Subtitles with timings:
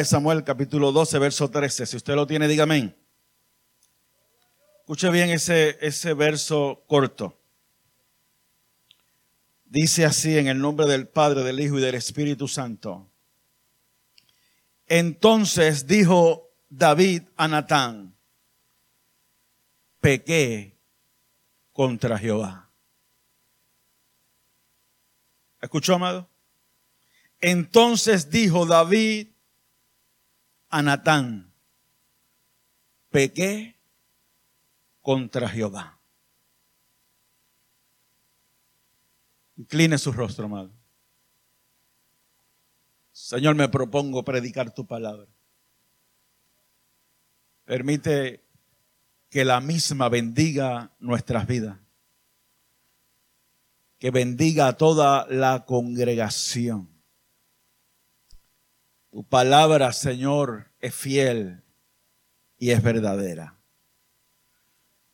[0.00, 1.84] De Samuel, capítulo 12, verso 13.
[1.84, 2.96] Si usted lo tiene, dígame.
[4.78, 7.38] Escuche bien ese, ese verso corto.
[9.66, 13.10] Dice así en el nombre del Padre, del Hijo y del Espíritu Santo.
[14.86, 18.14] Entonces dijo David a Natán,
[20.00, 20.78] pequé
[21.74, 22.70] contra Jehová.
[25.60, 26.26] ¿Escuchó, amado?
[27.42, 29.29] Entonces dijo David
[30.70, 30.82] a
[33.10, 33.76] pequé
[35.02, 35.98] contra Jehová.
[39.56, 40.72] Incline su rostro, amado.
[43.12, 45.26] Señor, me propongo predicar tu palabra.
[47.64, 48.42] Permite
[49.28, 51.78] que la misma bendiga nuestras vidas.
[53.98, 56.88] Que bendiga a toda la congregación.
[59.10, 61.62] Tu palabra, Señor, es fiel
[62.58, 63.58] y es verdadera.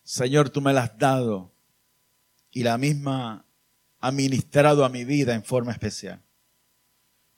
[0.02, 1.52] Señor, tú me la has dado
[2.50, 3.46] y la misma
[4.00, 6.22] ha ministrado a mi vida en forma especial.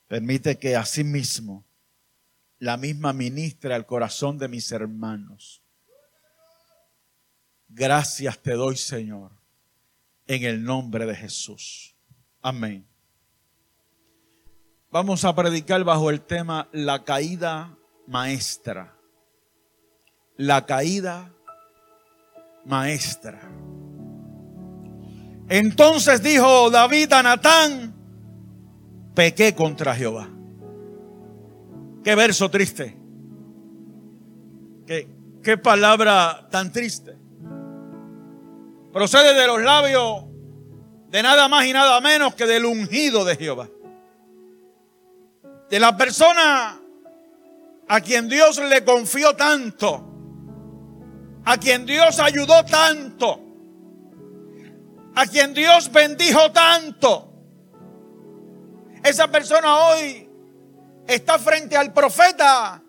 [0.09, 1.65] Permite que asimismo
[2.59, 5.63] la misma ministre al corazón de mis hermanos.
[7.69, 9.31] Gracias te doy, Señor,
[10.27, 11.95] en el nombre de Jesús.
[12.41, 12.87] Amén.
[14.91, 18.95] Vamos a predicar bajo el tema la caída maestra.
[20.37, 21.31] La caída
[22.65, 23.39] maestra.
[25.51, 27.95] Entonces dijo David a Natán,
[29.15, 30.31] pequé contra Jehová.
[32.03, 32.97] Qué verso triste.
[34.87, 35.07] Qué,
[35.43, 37.15] qué palabra tan triste.
[38.91, 40.25] Procede de los labios
[41.11, 43.69] de nada más y nada menos que del ungido de Jehová.
[45.71, 46.81] De la persona
[47.89, 50.05] a quien Dios le confió tanto,
[51.45, 53.41] a quien Dios ayudó tanto,
[55.15, 57.33] a quien Dios bendijo tanto.
[59.03, 60.29] Esa persona hoy
[61.07, 62.83] está frente al profeta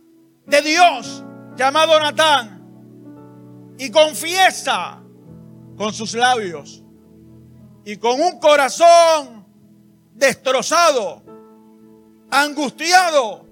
[0.45, 1.23] de Dios
[1.55, 5.01] llamado Natán y confiesa
[5.77, 6.83] con sus labios
[7.85, 9.47] y con un corazón
[10.13, 11.23] destrozado,
[12.31, 13.45] angustiado,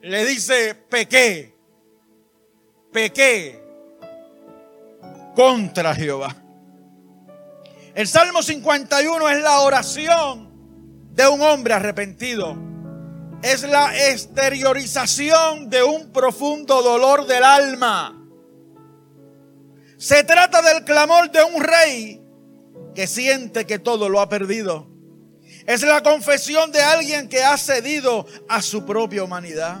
[0.00, 1.54] le dice, pequé,
[2.92, 3.62] pequé
[5.34, 6.36] contra Jehová.
[7.94, 10.50] El Salmo 51 es la oración
[11.14, 12.56] de un hombre arrepentido.
[13.42, 18.18] Es la exteriorización de un profundo dolor del alma.
[19.98, 22.22] Se trata del clamor de un rey
[22.94, 24.91] que siente que todo lo ha perdido.
[25.66, 29.80] Es la confesión de alguien que ha cedido a su propia humanidad.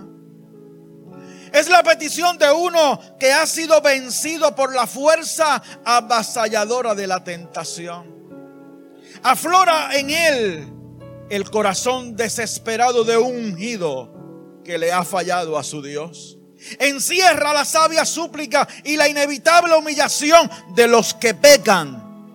[1.52, 7.22] Es la petición de uno que ha sido vencido por la fuerza avasalladora de la
[7.22, 8.10] tentación.
[9.22, 10.72] Aflora en él
[11.28, 16.38] el corazón desesperado de un ungido que le ha fallado a su Dios.
[16.78, 22.34] Encierra la sabia súplica y la inevitable humillación de los que pecan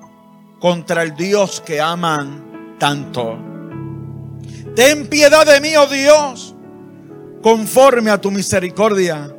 [0.59, 2.46] contra el Dios que aman
[2.77, 3.37] tanto.
[4.75, 6.55] Ten piedad de mí, oh Dios
[7.41, 9.33] conforme a tu misericordia.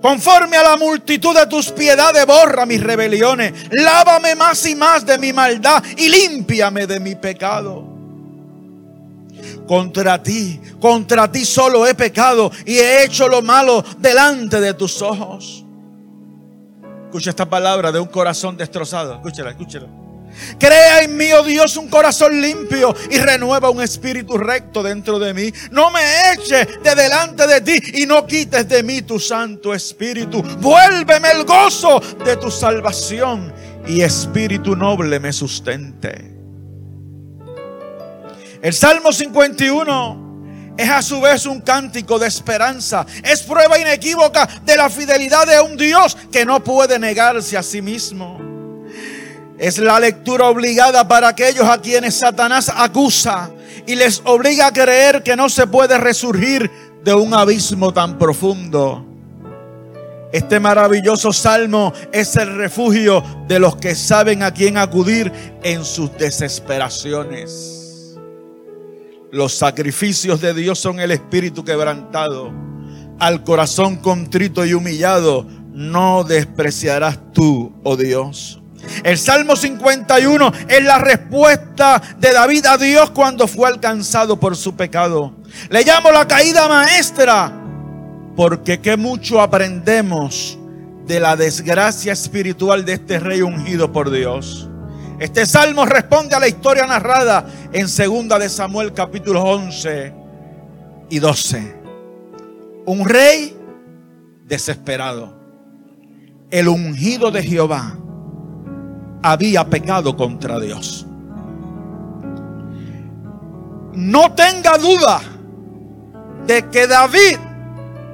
[0.00, 3.52] Conforme a la multitud de tus piedades, borra mis rebeliones.
[3.70, 7.86] Lávame más y más de mi maldad y límpiame de mi pecado.
[9.66, 15.02] Contra ti, contra ti solo he pecado y he hecho lo malo delante de tus
[15.02, 15.64] ojos.
[17.04, 19.16] Escucha esta palabra de un corazón destrozado.
[19.16, 19.86] Escúchala, escúchala.
[20.58, 25.34] Crea en mí, oh Dios, un corazón limpio y renueva un espíritu recto dentro de
[25.34, 25.52] mí.
[25.70, 26.00] No me
[26.32, 30.42] eches de delante de ti y no quites de mí tu santo espíritu.
[30.42, 33.52] Vuélveme el gozo de tu salvación
[33.86, 36.36] y espíritu noble me sustente.
[38.62, 43.06] El Salmo 51 es a su vez un cántico de esperanza.
[43.22, 47.80] Es prueba inequívoca de la fidelidad de un Dios que no puede negarse a sí
[47.80, 48.49] mismo.
[49.60, 53.50] Es la lectura obligada para aquellos a quienes Satanás acusa
[53.86, 56.70] y les obliga a creer que no se puede resurgir
[57.04, 59.04] de un abismo tan profundo.
[60.32, 65.30] Este maravilloso salmo es el refugio de los que saben a quién acudir
[65.62, 68.16] en sus desesperaciones.
[69.30, 72.50] Los sacrificios de Dios son el espíritu quebrantado.
[73.18, 78.59] Al corazón contrito y humillado no despreciarás tú, oh Dios.
[79.04, 84.74] El Salmo 51 es la respuesta de David a Dios cuando fue alcanzado por su
[84.74, 85.34] pecado.
[85.68, 87.52] Le llamo la caída maestra
[88.36, 90.58] porque qué mucho aprendemos
[91.06, 94.68] de la desgracia espiritual de este rey ungido por Dios.
[95.18, 100.14] Este salmo responde a la historia narrada en segunda de Samuel capítulo 11
[101.10, 101.76] y 12.
[102.86, 103.56] Un rey
[104.46, 105.38] desesperado.
[106.50, 107.96] El ungido de Jehová
[109.22, 111.06] había pecado contra Dios.
[113.92, 115.20] No tenga duda
[116.46, 117.38] de que David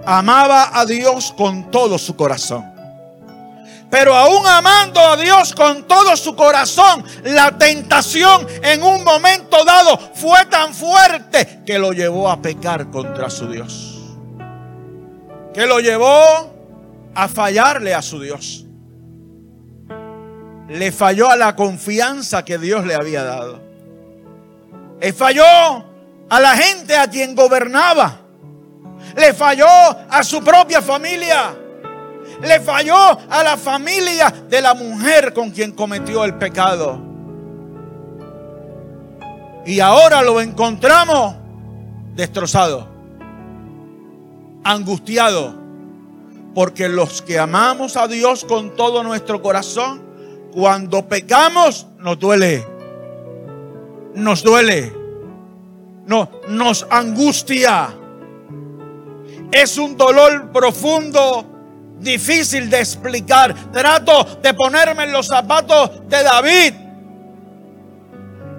[0.04, 2.64] amaba a Dios con todo su corazón.
[3.88, 9.96] Pero aún amando a Dios con todo su corazón, la tentación en un momento dado
[10.14, 13.92] fue tan fuerte que lo llevó a pecar contra su Dios.
[15.54, 16.52] Que lo llevó
[17.14, 18.65] a fallarle a su Dios
[20.68, 23.60] le falló a la confianza que Dios le había dado.
[25.00, 25.44] Le falló
[26.28, 28.20] a la gente a quien gobernaba.
[29.16, 29.66] Le falló
[30.10, 31.54] a su propia familia.
[32.42, 37.00] Le falló a la familia de la mujer con quien cometió el pecado.
[39.64, 41.34] Y ahora lo encontramos
[42.14, 42.86] destrozado,
[44.62, 45.54] angustiado,
[46.54, 50.05] porque los que amamos a Dios con todo nuestro corazón,
[50.56, 52.66] cuando pecamos, nos duele.
[54.14, 54.90] Nos duele.
[56.06, 57.94] No, nos angustia.
[59.52, 61.44] Es un dolor profundo,
[62.00, 63.54] difícil de explicar.
[63.70, 66.74] Trato de ponerme en los zapatos de David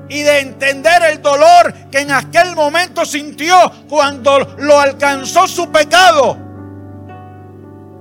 [0.10, 6.38] y de entender el dolor que en aquel momento sintió cuando lo alcanzó su pecado.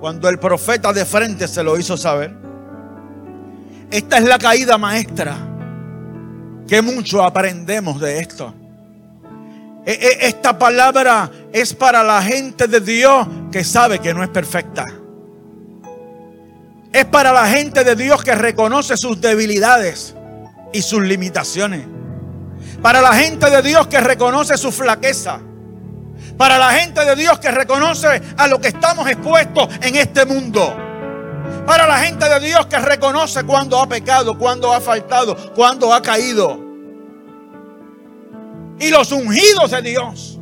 [0.00, 2.45] Cuando el profeta de frente se lo hizo saber.
[3.96, 5.34] Esta es la caída maestra.
[6.68, 8.54] Que mucho aprendemos de esto.
[9.86, 14.28] E, e, esta palabra es para la gente de Dios que sabe que no es
[14.28, 14.84] perfecta.
[16.92, 20.14] Es para la gente de Dios que reconoce sus debilidades
[20.74, 21.86] y sus limitaciones.
[22.82, 25.40] Para la gente de Dios que reconoce su flaqueza.
[26.36, 30.85] Para la gente de Dios que reconoce a lo que estamos expuestos en este mundo.
[31.66, 36.00] Para la gente de Dios que reconoce cuando ha pecado, cuando ha faltado, cuando ha
[36.00, 36.60] caído.
[38.78, 40.38] Y los ungidos de Dios.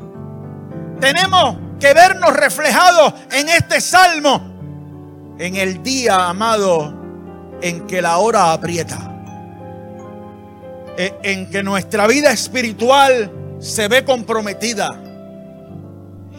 [1.01, 4.53] Tenemos que vernos reflejados en este salmo.
[5.39, 6.95] En el día, amado,
[7.61, 9.11] en que la hora aprieta.
[10.97, 15.04] E, en que nuestra vida espiritual se ve comprometida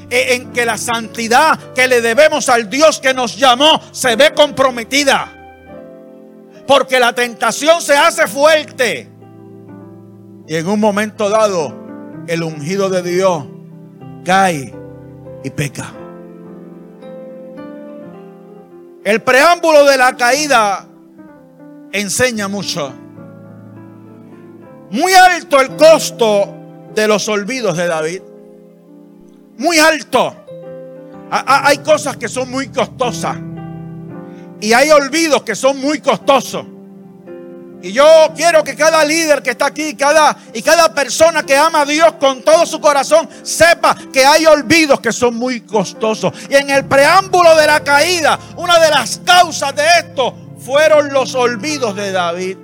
[0.10, 5.32] en que la santidad que le debemos al Dios que nos llamó se ve comprometida.
[6.68, 9.10] Porque la tentación se hace fuerte.
[10.48, 11.74] Y en un momento dado,
[12.28, 13.46] el ungido de Dios
[14.24, 14.74] cae
[15.44, 15.92] y peca.
[19.04, 20.88] El preámbulo de la caída
[21.92, 22.92] enseña mucho.
[24.90, 26.54] Muy alto el costo
[26.96, 28.22] de los olvidos de David
[29.58, 30.36] muy alto.
[31.30, 33.38] Hay cosas que son muy costosas.
[34.62, 36.66] Y hay olvidos que son muy costosos.
[37.82, 41.82] Y yo quiero que cada líder que está aquí, cada y cada persona que ama
[41.82, 46.34] a Dios con todo su corazón, sepa que hay olvidos que son muy costosos.
[46.50, 51.36] Y en el preámbulo de la caída, una de las causas de esto fueron los
[51.36, 52.58] olvidos de David.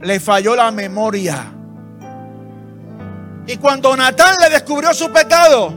[0.00, 1.52] Le falló la memoria.
[3.46, 5.74] Y cuando Natán le descubrió su pecado,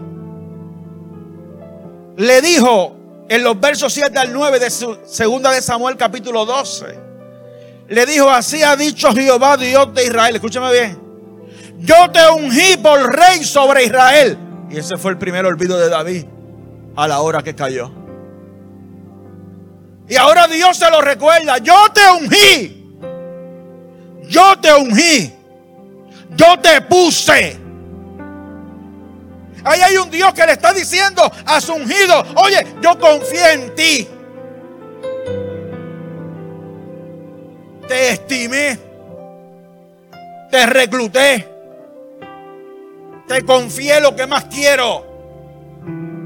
[2.15, 2.95] le dijo
[3.29, 6.99] en los versos 7 al 9 de su, segunda de Samuel capítulo 12,
[7.89, 10.99] le dijo, así ha dicho Jehová Dios de Israel, escúchame bien,
[11.79, 14.37] yo te ungí por rey sobre Israel.
[14.69, 16.25] Y ese fue el primer olvido de David
[16.95, 17.91] a la hora que cayó.
[20.09, 22.97] Y ahora Dios se lo recuerda, yo te ungí,
[24.29, 25.36] yo te ungí
[26.37, 27.59] yo te puse.
[29.63, 33.75] Ahí hay un Dios que le está diciendo a su ungido, oye, yo confié en
[33.75, 34.07] ti.
[37.87, 38.79] Te estimé.
[40.49, 41.47] Te recluté.
[43.27, 45.05] Te confié lo que más quiero.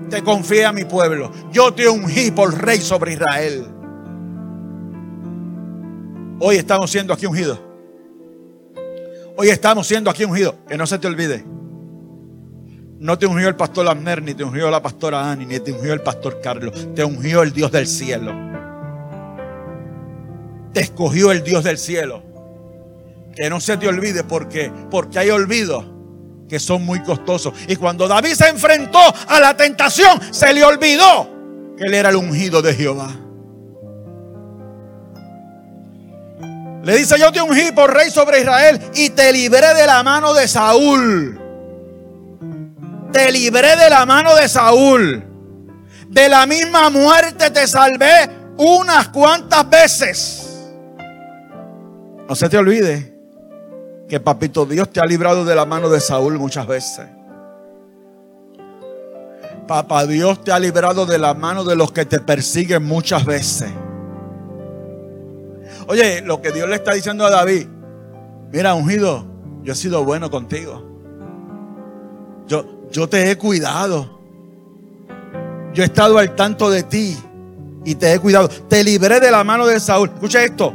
[0.10, 1.32] Te confié a mi pueblo.
[1.52, 3.66] Yo te ungí por rey sobre Israel.
[6.40, 7.71] Hoy estamos siendo aquí ungidos.
[9.38, 10.56] Hoy estamos siendo aquí ungidos.
[10.68, 11.44] Que no se te olvide.
[13.00, 15.94] No te ungió el pastor Lamner, ni te ungió la pastora Ani, ni te ungió
[15.94, 16.90] el pastor Carlos.
[16.94, 18.32] Te ungió el Dios del cielo.
[20.74, 22.24] te escogió el Dios del cielo.
[23.36, 25.86] Que no se te olvide porque, porque hay olvidos
[26.48, 27.54] que son muy costosos.
[27.68, 31.30] Y cuando David se enfrentó a la tentación, se le olvidó
[31.78, 33.10] que él era el ungido de Jehová.
[36.84, 40.34] Le dice, yo te ungí por rey sobre Israel y te libré de la mano
[40.34, 41.40] de Saúl.
[43.12, 45.24] Te libré de la mano de Saúl.
[46.08, 50.70] De la misma muerte te salvé unas cuantas veces.
[52.28, 53.14] No se te olvide
[54.10, 57.06] que papito Dios te ha librado de la mano de Saúl muchas veces.
[59.68, 63.72] Papá Dios te ha librado de la mano de los que te persiguen muchas veces.
[65.92, 67.68] Oye, lo que Dios le está diciendo a David,
[68.54, 69.26] mira, ungido,
[69.62, 70.82] yo he sido bueno contigo.
[72.48, 74.22] Yo, yo te he cuidado.
[75.74, 77.18] Yo he estado al tanto de ti
[77.84, 78.48] y te he cuidado.
[78.48, 80.10] Te libré de la mano de Saúl.
[80.14, 80.74] Escucha esto.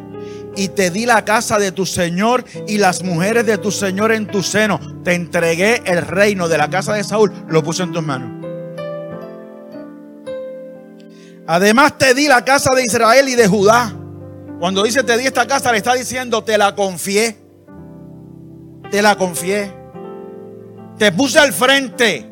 [0.55, 4.27] Y te di la casa de tu Señor y las mujeres de tu Señor en
[4.27, 4.79] tu seno.
[5.03, 7.33] Te entregué el reino de la casa de Saúl.
[7.49, 8.45] Lo puse en tus manos.
[11.47, 13.96] Además te di la casa de Israel y de Judá.
[14.59, 17.37] Cuando dice te di esta casa, le está diciendo te la confié.
[18.91, 19.73] Te la confié.
[20.99, 22.31] Te puse al frente.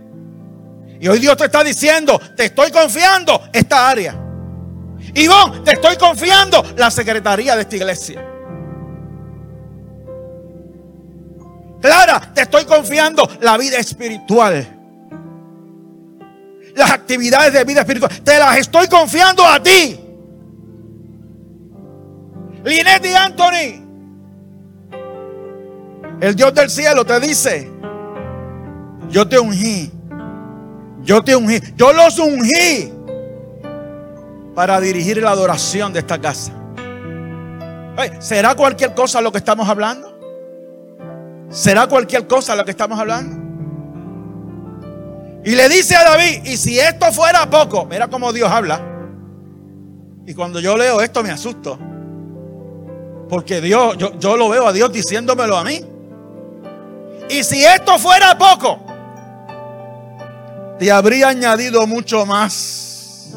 [1.00, 4.19] Y hoy Dios te está diciendo, te estoy confiando esta área.
[5.14, 8.25] Ivonne, te estoy confiando la secretaría de esta iglesia.
[11.83, 14.66] Clara, te estoy confiando la vida espiritual.
[16.75, 18.11] Las actividades de vida espiritual.
[18.23, 20.03] Te las estoy confiando a ti.
[22.64, 23.85] Linet y Anthony.
[26.21, 27.71] El Dios del cielo te dice,
[29.11, 29.92] yo te ungí.
[31.02, 31.61] Yo te ungí.
[31.76, 32.92] Yo los ungí
[34.54, 36.52] para dirigir la adoración de esta casa.
[38.21, 40.14] ¿Será cualquier cosa lo que estamos hablando?
[41.50, 43.44] ¿Será cualquier cosa lo que estamos hablando?
[45.44, 48.80] Y le dice a David, y si esto fuera poco, mira cómo Dios habla.
[50.26, 51.78] Y cuando yo leo esto me asusto.
[53.28, 55.85] Porque Dios, yo, yo lo veo a Dios diciéndomelo a mí.
[57.31, 58.81] Y si esto fuera poco,
[60.78, 63.35] te habría añadido mucho más.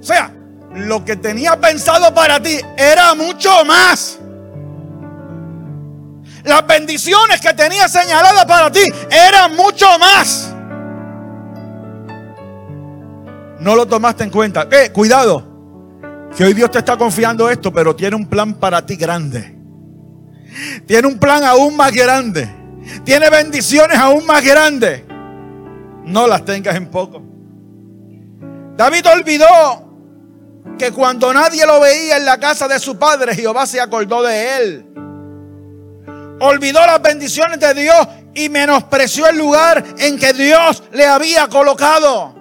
[0.00, 0.32] O sea,
[0.74, 4.18] lo que tenía pensado para ti era mucho más.
[6.44, 10.52] Las bendiciones que tenía señaladas para ti eran mucho más.
[13.60, 14.68] No lo tomaste en cuenta.
[14.68, 14.90] ¿Qué?
[14.90, 15.51] Cuidado.
[16.36, 19.54] Que hoy Dios te está confiando esto, pero tiene un plan para ti grande.
[20.86, 22.48] Tiene un plan aún más grande.
[23.04, 25.02] Tiene bendiciones aún más grandes.
[26.04, 27.22] No las tengas en poco.
[28.76, 29.90] David olvidó
[30.78, 34.56] que cuando nadie lo veía en la casa de su padre, Jehová se acordó de
[34.56, 34.86] él.
[36.40, 42.34] Olvidó las bendiciones de Dios y menospreció el lugar en que Dios le había colocado.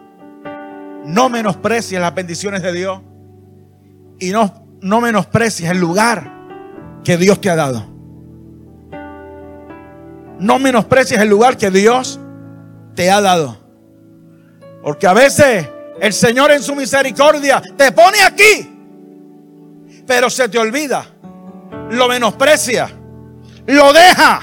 [1.05, 3.01] No menosprecies las bendiciones de Dios
[4.21, 6.31] y no, no menosprecies el lugar
[7.03, 7.83] que Dios te ha dado.
[10.39, 12.19] No menosprecies el lugar que Dios
[12.95, 13.57] te ha dado.
[14.83, 15.67] Porque a veces
[15.99, 21.03] el Señor en su misericordia te pone aquí, pero se te olvida,
[21.89, 22.89] lo menosprecia,
[23.65, 24.41] lo deja.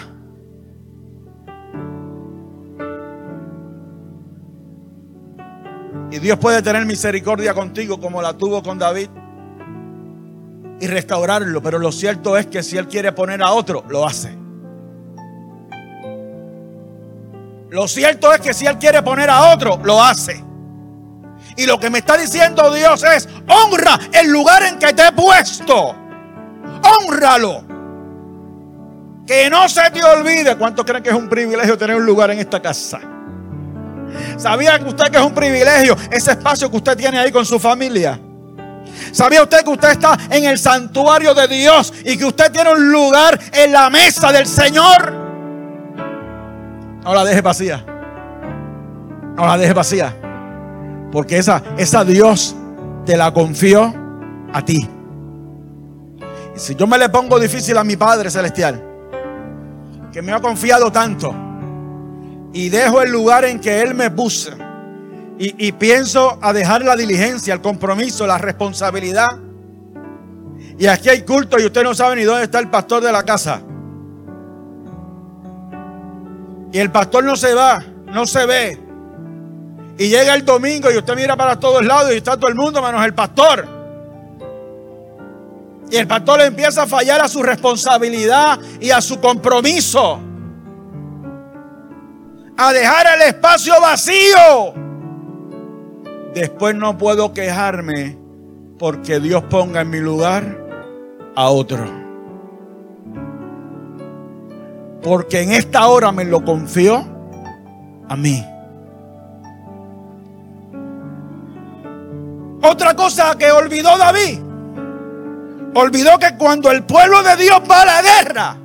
[6.11, 9.09] Y Dios puede tener misericordia contigo como la tuvo con David
[10.81, 11.63] y restaurarlo.
[11.63, 14.37] Pero lo cierto es que si Él quiere poner a otro, lo hace.
[17.71, 20.43] Lo cierto es que si Él quiere poner a otro, lo hace.
[21.57, 25.13] Y lo que me está diciendo Dios es, honra el lugar en que te he
[25.13, 25.95] puesto.
[27.01, 27.65] Honralo.
[29.27, 30.57] Que no se te olvide.
[30.57, 33.01] ¿Cuántos creen que es un privilegio tener un lugar en esta casa?
[34.39, 38.19] ¿Sabía usted que es un privilegio ese espacio que usted tiene ahí con su familia?
[39.13, 42.91] ¿Sabía usted que usted está en el santuario de Dios y que usted tiene un
[42.91, 45.13] lugar en la mesa del Señor?
[47.03, 47.85] No la deje vacía.
[49.37, 50.15] No la deje vacía.
[51.11, 52.55] Porque esa, esa Dios
[53.07, 53.95] te la confió
[54.53, 54.89] a ti.
[56.55, 58.85] Y si yo me le pongo difícil a mi Padre Celestial,
[60.13, 61.35] que me ha confiado tanto,
[62.53, 64.51] y dejo el lugar en que Él me puso,
[65.41, 69.29] y, pienso a dejar la diligencia, el compromiso, la responsabilidad.
[70.77, 73.23] Y aquí hay culto y usted no sabe ni dónde está el pastor de la
[73.23, 73.63] casa.
[76.73, 78.79] Y el pastor no se va, no se ve.
[79.97, 82.83] Y llega el domingo y usted mira para todos lados y está todo el mundo
[82.83, 83.69] menos el pastor.
[85.89, 90.21] Y el pastor empieza a fallar a su responsabilidad y a su compromiso.
[92.57, 94.88] A dejar el espacio vacío.
[96.39, 98.17] Después no puedo quejarme
[98.79, 100.57] porque Dios ponga en mi lugar
[101.35, 101.85] a otro.
[105.03, 107.05] Porque en esta hora me lo confió
[108.09, 108.47] a mí.
[112.63, 114.39] Otra cosa que olvidó David.
[115.75, 118.57] Olvidó que cuando el pueblo de Dios va a la guerra,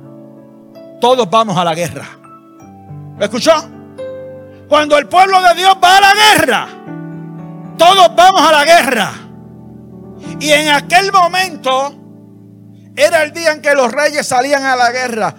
[1.00, 2.06] todos vamos a la guerra.
[3.18, 3.50] ¿Me escuchó?
[4.68, 6.68] Cuando el pueblo de Dios va a la guerra,
[7.76, 9.12] todos vamos a la guerra.
[10.40, 11.94] Y en aquel momento
[12.96, 15.34] era el día en que los reyes salían a la guerra.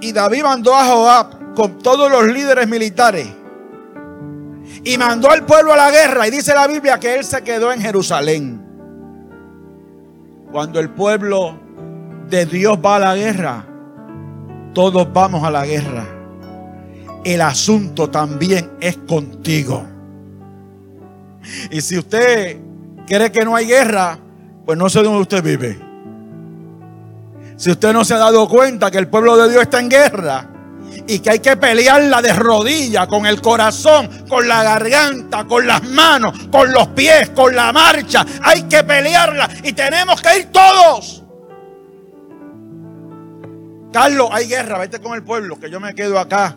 [0.00, 3.28] Y David mandó a Joab con todos los líderes militares.
[4.84, 6.26] Y mandó al pueblo a la guerra.
[6.26, 8.66] Y dice la Biblia que él se quedó en Jerusalén.
[10.50, 11.58] Cuando el pueblo
[12.28, 13.66] de Dios va a la guerra,
[14.72, 16.06] todos vamos a la guerra.
[17.24, 19.84] El asunto también es contigo.
[21.70, 22.58] Y si usted
[23.06, 24.18] cree que no hay guerra,
[24.64, 25.78] pues no sé dónde usted vive.
[27.56, 30.48] Si usted no se ha dado cuenta que el pueblo de Dios está en guerra
[31.06, 35.82] y que hay que pelearla de rodillas, con el corazón, con la garganta, con las
[35.82, 41.22] manos, con los pies, con la marcha, hay que pelearla y tenemos que ir todos.
[43.92, 46.56] Carlos, hay guerra, vete con el pueblo, que yo me quedo acá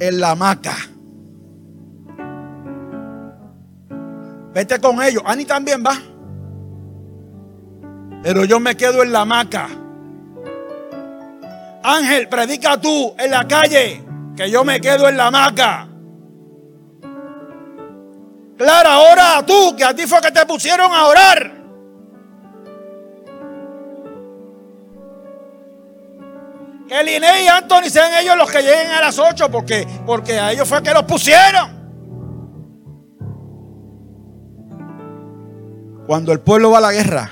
[0.00, 0.76] en la hamaca.
[4.56, 5.22] Vete con ellos.
[5.26, 5.98] Ani también va.
[8.22, 9.68] Pero yo me quedo en la hamaca.
[11.82, 14.02] Ángel, predica tú en la calle.
[14.34, 15.86] Que yo me quedo en la hamaca.
[18.56, 21.52] Clara, ahora tú, que a ti fue que te pusieron a orar.
[26.88, 30.52] Que Liné y Anthony sean ellos los que lleguen a las 8 porque, porque a
[30.52, 31.75] ellos fue que los pusieron.
[36.06, 37.30] Cuando el pueblo va a la guerra,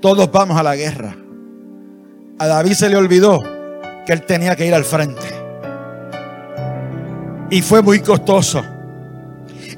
[0.00, 1.14] todos vamos a la guerra.
[2.38, 3.42] A David se le olvidó
[4.06, 5.22] que él tenía que ir al frente.
[7.50, 8.64] Y fue muy costoso.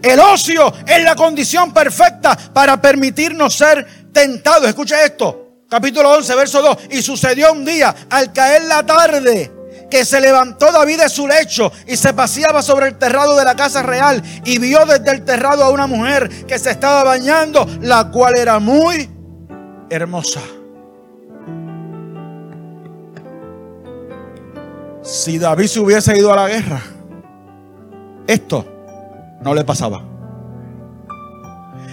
[0.01, 4.69] El ocio es la condición perfecta para permitirnos ser tentados.
[4.69, 5.65] Escucha esto.
[5.69, 6.79] Capítulo 11, verso 2.
[6.91, 9.51] Y sucedió un día, al caer la tarde,
[9.95, 13.55] que se levantó David de su lecho y se paseaba sobre el terrado de la
[13.55, 18.11] casa real y vio desde el terrado a una mujer que se estaba bañando, la
[18.11, 19.09] cual era muy
[19.89, 20.41] hermosa.
[25.01, 26.83] Si David se hubiese ido a la guerra,
[28.27, 28.67] esto
[29.43, 30.03] no le pasaba.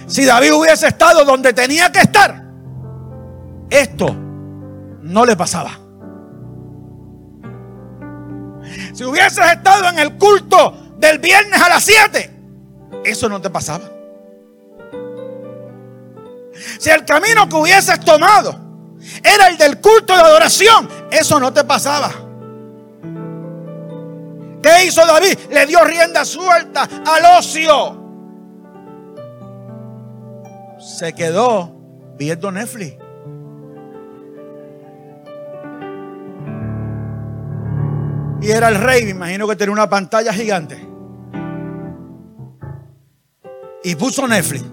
[0.08, 2.42] Si David hubiese estado donde tenía que estar,
[3.70, 4.12] esto
[5.02, 5.81] no le pasaba.
[8.92, 12.30] Si hubieses estado en el culto del viernes a las 7,
[13.04, 13.84] eso no te pasaba.
[16.78, 18.58] Si el camino que hubieses tomado
[19.22, 22.10] era el del culto de adoración, eso no te pasaba.
[24.62, 25.36] ¿Qué hizo David?
[25.50, 28.00] Le dio rienda suelta al ocio.
[30.78, 31.74] Se quedó
[32.16, 33.01] viendo Netflix.
[38.42, 40.88] Y era el rey, me imagino que tenía una pantalla gigante.
[43.84, 44.64] Y puso Netflix.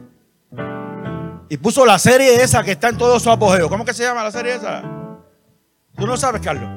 [1.50, 3.70] Y puso la serie esa que está en todo su apogeo.
[3.70, 4.82] ¿Cómo que se llama la serie esa?
[5.96, 6.68] Tú no sabes, Carlos.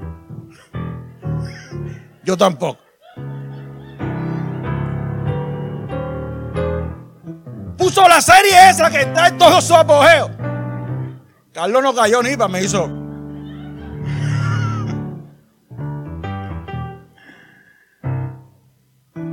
[2.24, 2.78] Yo tampoco.
[7.78, 10.31] Puso la serie esa que está en todo su apogeo.
[11.52, 13.02] Carlos no cayó ni para me hizo.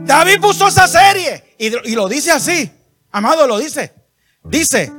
[0.09, 2.71] David puso esa serie y, lo dice así.
[3.11, 3.93] Amado lo dice.
[4.43, 4.91] Dice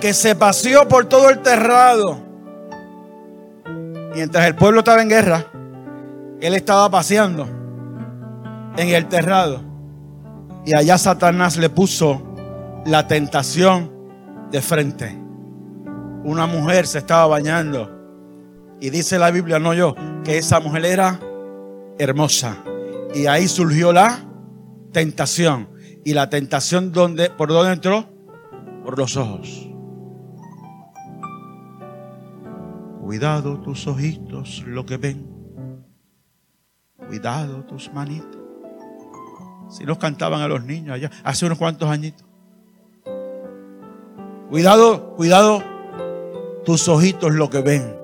[0.00, 2.18] que se paseó por todo el terrado.
[4.14, 5.44] Mientras el pueblo estaba en guerra,
[6.40, 7.46] él estaba paseando
[8.78, 9.62] en el terrado.
[10.64, 12.22] Y allá Satanás le puso
[12.86, 13.92] la tentación
[14.50, 15.14] de frente.
[16.24, 17.90] Una mujer se estaba bañando.
[18.80, 21.20] Y dice la Biblia, no yo, que esa mujer era
[21.98, 22.62] hermosa.
[23.14, 24.24] Y ahí surgió la
[24.92, 25.68] tentación.
[26.04, 28.08] Y la tentación donde, ¿por dónde entró?
[28.84, 29.68] Por los ojos.
[33.00, 35.26] Cuidado tus ojitos lo que ven.
[37.08, 38.40] Cuidado tus manitos.
[39.68, 42.26] Si nos cantaban a los niños allá hace unos cuantos añitos.
[44.50, 45.62] Cuidado, cuidado
[46.64, 47.96] tus ojitos lo que ven.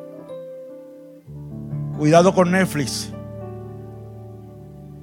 [1.98, 3.12] Cuidado con Netflix.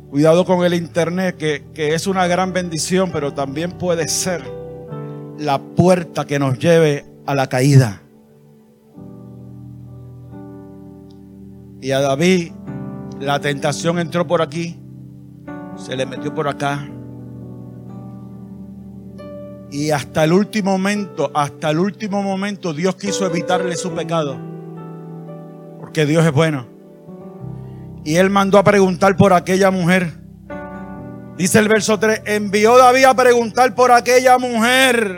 [0.10, 4.44] Cuidado con el Internet, que, que, es una gran bendición, pero también puede ser
[5.38, 8.02] la puerta que nos lleve a la caída.
[11.82, 12.52] Y a David
[13.20, 14.80] la tentación entró por aquí,
[15.76, 16.90] se le metió por acá.
[19.72, 24.38] Y hasta el último momento, hasta el último momento, Dios quiso evitarle su pecado.
[25.80, 26.79] Porque Dios es bueno.
[28.10, 30.14] Y él mandó a preguntar por aquella mujer.
[31.38, 35.16] Dice el verso 3, envió David a preguntar por aquella mujer.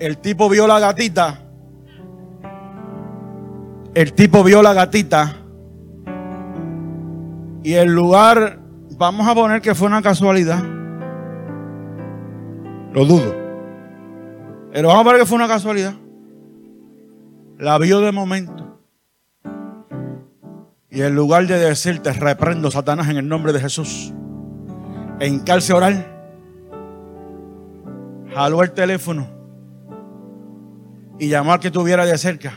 [0.00, 1.40] El tipo vio la gatita.
[3.94, 5.34] El tipo vio la gatita.
[7.62, 8.58] Y el lugar,
[8.98, 10.62] vamos a poner que fue una casualidad.
[12.92, 13.34] Lo dudo.
[14.74, 15.94] Pero vamos a poner que fue una casualidad.
[17.56, 18.67] La vio de momento.
[20.90, 24.12] Y en lugar de decirte, reprendo Satanás en el nombre de Jesús,
[25.20, 26.06] en cárcel oral,
[28.34, 29.28] jaló el teléfono
[31.18, 32.54] y llamó al que tuviera de cerca.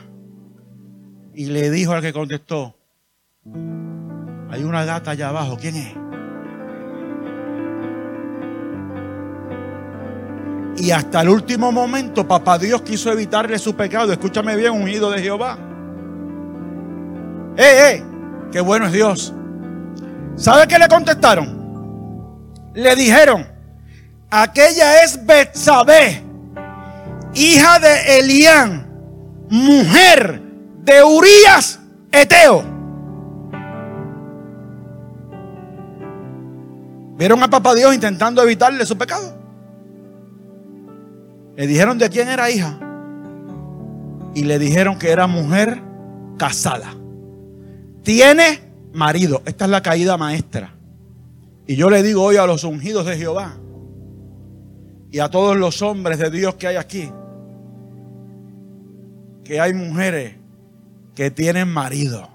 [1.33, 2.75] Y le dijo al que contestó,
[4.49, 5.93] hay una gata allá abajo, ¿quién es?
[10.77, 14.11] Y hasta el último momento, papá Dios quiso evitarle su pecado.
[14.11, 15.57] Escúchame bien, ungido de Jehová.
[17.57, 18.11] ¡Eh, eh!
[18.51, 19.33] ¡Qué bueno es Dios!
[20.35, 21.61] ¿Sabe qué le contestaron?
[22.73, 23.47] Le dijeron,
[24.29, 26.23] aquella es Betsabé,
[27.33, 28.87] hija de Elián,
[29.49, 30.41] mujer
[30.83, 31.79] de Urías
[32.11, 32.63] Eteo.
[37.17, 39.37] ¿Vieron a papá Dios intentando evitarle su pecado?
[41.55, 42.79] Le dijeron de quién era hija.
[44.33, 45.83] Y le dijeron que era mujer
[46.37, 46.95] casada.
[48.03, 48.59] Tiene
[48.93, 49.41] marido.
[49.45, 50.75] Esta es la caída maestra.
[51.67, 53.57] Y yo le digo hoy a los ungidos de Jehová
[55.11, 57.11] y a todos los hombres de Dios que hay aquí,
[59.43, 60.35] que hay mujeres
[61.15, 62.29] que tienen marido.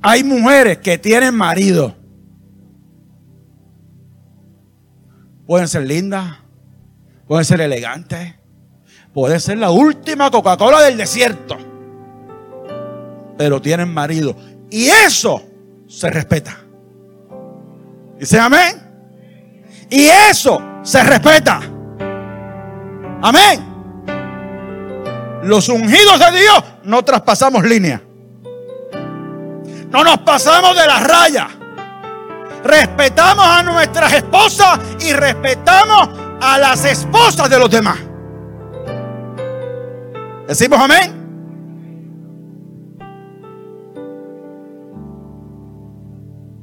[0.00, 1.96] Hay mujeres que tienen marido.
[5.46, 6.38] Pueden ser lindas,
[7.26, 8.34] pueden ser elegantes,
[9.14, 11.56] puede ser la última Coca-Cola del desierto,
[13.38, 14.36] pero tienen marido.
[14.70, 15.42] Y eso
[15.88, 16.58] se respeta.
[18.18, 18.82] Dice amén.
[19.88, 21.60] Y eso se respeta.
[23.22, 23.72] Amén.
[25.44, 28.02] Los ungidos de Dios no traspasamos línea.
[29.90, 31.48] No nos pasamos de la raya
[32.64, 36.08] respetamos a nuestras esposas y respetamos
[36.40, 37.98] a las esposas de los demás.
[40.46, 41.24] ¿Decimos amén?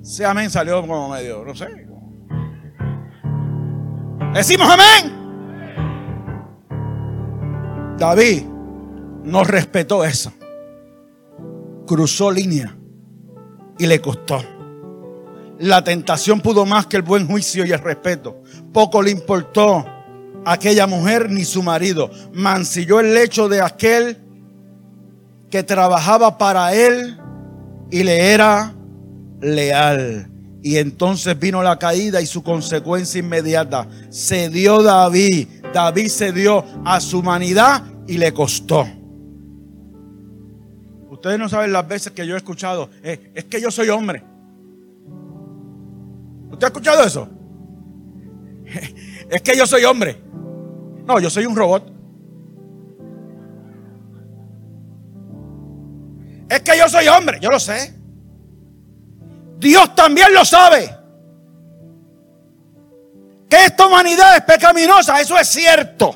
[0.01, 1.67] Ese amén salió como medio, no sé.
[4.33, 5.21] Decimos amén.
[7.97, 8.43] David
[9.23, 10.31] no respetó eso.
[11.87, 12.75] Cruzó línea
[13.77, 14.39] y le costó.
[15.59, 18.41] La tentación pudo más que el buen juicio y el respeto.
[18.73, 19.85] Poco le importó
[20.45, 22.11] aquella mujer ni su marido.
[22.33, 24.17] Mancilló el lecho de aquel
[25.49, 27.17] que trabajaba para él
[27.89, 28.73] y le era
[29.41, 30.27] leal.
[30.63, 33.87] Y entonces vino la caída y su consecuencia inmediata.
[34.09, 35.47] Se dio David.
[35.73, 38.87] David se dio a su humanidad y le costó.
[41.09, 42.89] Ustedes no saben las veces que yo he escuchado.
[43.03, 44.23] Eh, es que yo soy hombre.
[46.51, 47.29] ¿Usted ha escuchado eso?
[49.31, 50.21] Es que yo soy hombre.
[51.05, 51.89] No, yo soy un robot.
[56.49, 57.93] Es que yo soy hombre, yo lo sé.
[59.57, 60.93] Dios también lo sabe.
[63.49, 66.13] Que esta humanidad es pecaminosa, eso es cierto.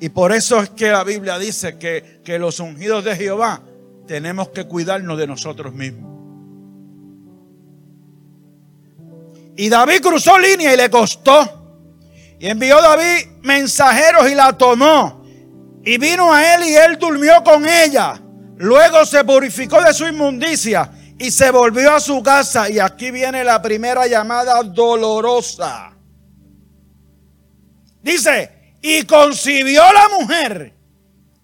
[0.00, 3.62] Y por eso es que la Biblia dice que, que los ungidos de Jehová
[4.08, 6.15] tenemos que cuidarnos de nosotros mismos.
[9.56, 11.66] Y David cruzó línea y le costó.
[12.38, 15.24] Y envió David mensajeros y la tomó.
[15.84, 18.20] Y vino a él y él durmió con ella.
[18.58, 22.68] Luego se purificó de su inmundicia y se volvió a su casa.
[22.68, 25.92] Y aquí viene la primera llamada dolorosa.
[28.02, 30.74] Dice, y concibió la mujer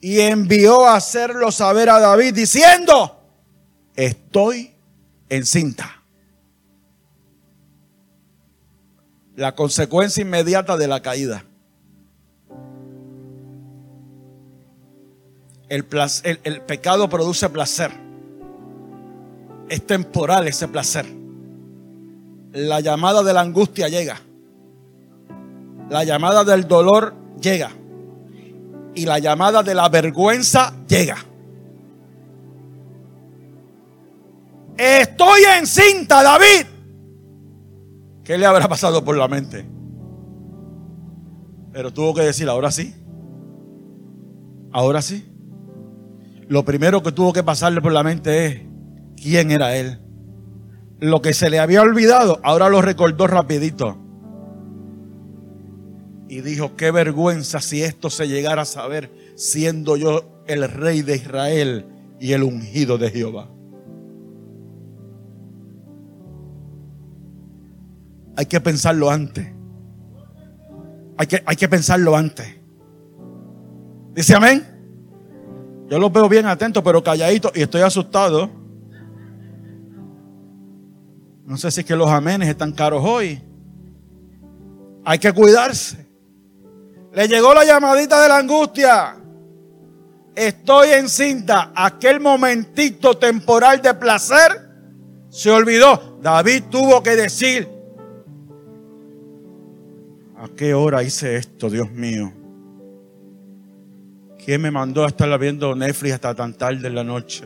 [0.00, 3.20] y envió a hacerlo saber a David diciendo,
[3.96, 4.74] estoy
[5.28, 6.01] encinta.
[9.36, 11.44] La consecuencia inmediata de la caída.
[15.68, 15.84] El,
[16.66, 17.90] pecado produce placer.
[19.70, 21.06] Es temporal ese placer.
[22.52, 24.20] La llamada de la angustia llega.
[25.88, 27.70] La llamada del dolor llega.
[28.94, 31.16] Y la llamada de la vergüenza llega.
[34.76, 36.71] Estoy encinta, David.
[38.24, 39.66] ¿Qué le habrá pasado por la mente?
[41.72, 42.94] Pero tuvo que decir, ahora sí.
[44.70, 45.28] Ahora sí.
[46.48, 48.62] Lo primero que tuvo que pasarle por la mente es
[49.16, 50.00] quién era él.
[51.00, 53.98] Lo que se le había olvidado, ahora lo recordó rapidito.
[56.28, 61.16] Y dijo, qué vergüenza si esto se llegara a saber siendo yo el rey de
[61.16, 61.86] Israel
[62.20, 63.50] y el ungido de Jehová.
[68.36, 69.52] Hay que pensarlo antes.
[71.18, 72.46] Hay que, hay que pensarlo antes.
[74.14, 74.66] Dice amén.
[75.88, 78.50] Yo lo veo bien atento, pero calladito y estoy asustado.
[81.44, 83.42] No sé si es que los amenes están caros hoy.
[85.04, 86.08] Hay que cuidarse.
[87.12, 89.16] Le llegó la llamadita de la angustia.
[90.34, 91.72] Estoy encinta.
[91.74, 94.70] Aquel momentito temporal de placer
[95.28, 96.18] se olvidó.
[96.22, 97.68] David tuvo que decir,
[100.42, 102.32] ¿A qué hora hice esto, Dios mío?
[104.44, 107.44] ¿Quién me mandó a estar viendo Netflix hasta tan tarde en la noche?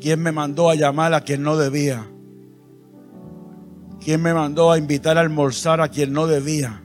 [0.00, 2.06] ¿Quién me mandó a llamar a quien no debía?
[3.98, 6.84] ¿Quién me mandó a invitar a almorzar a quien no debía?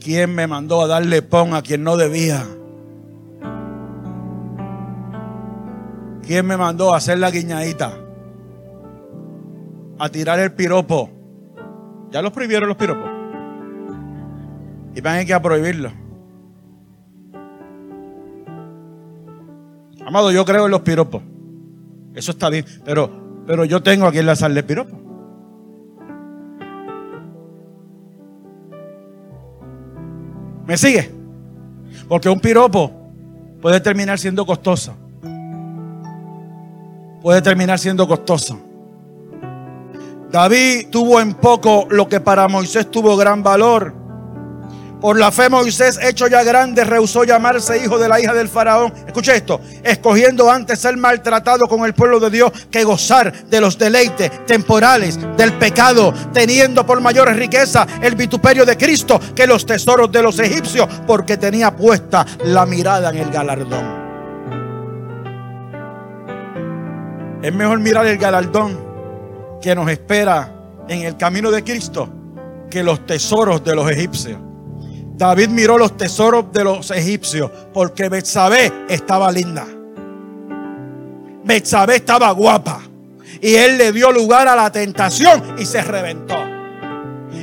[0.00, 2.44] ¿Quién me mandó a darle pon a quien no debía?
[6.26, 8.05] ¿Quién me mandó a hacer la guiñadita?
[9.98, 11.10] A tirar el piropo.
[12.10, 13.10] Ya los prohibieron los piropos.
[14.94, 15.90] Y van a ir a prohibirlo.
[20.06, 21.22] Amado, yo creo en los piropos.
[22.14, 22.64] Eso está bien.
[22.84, 23.10] Pero,
[23.46, 24.96] pero yo tengo a quien lanzarle piropo.
[30.66, 31.10] ¿Me sigue?
[32.08, 32.90] Porque un piropo
[33.60, 34.94] puede terminar siendo costoso.
[37.22, 38.65] Puede terminar siendo costoso.
[40.36, 43.94] David tuvo en poco lo que para Moisés tuvo gran valor.
[45.00, 48.92] Por la fe Moisés, hecho ya grande, rehusó llamarse hijo de la hija del faraón.
[49.06, 53.78] Escuche esto, escogiendo antes ser maltratado con el pueblo de Dios que gozar de los
[53.78, 60.12] deleites temporales del pecado, teniendo por mayores riqueza el vituperio de Cristo que los tesoros
[60.12, 64.06] de los egipcios, porque tenía puesta la mirada en el galardón.
[67.42, 68.85] Es mejor mirar el galardón
[69.60, 70.52] que nos espera
[70.88, 72.08] en el camino de Cristo
[72.70, 74.38] que los tesoros de los egipcios.
[75.16, 79.66] David miró los tesoros de los egipcios porque Betsabé estaba linda.
[81.44, 82.82] Betsabé estaba guapa
[83.40, 86.36] y él le dio lugar a la tentación y se reventó.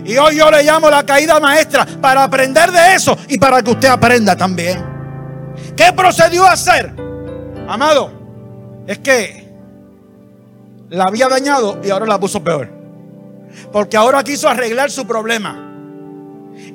[0.05, 3.71] Y hoy yo le llamo la caída maestra para aprender de eso y para que
[3.71, 4.83] usted aprenda también.
[5.75, 6.93] ¿Qué procedió a hacer?
[7.67, 8.11] Amado,
[8.85, 9.42] es que
[10.93, 12.69] la había dañado y ahora la puso peor.
[13.71, 15.71] Porque ahora quiso arreglar su problema.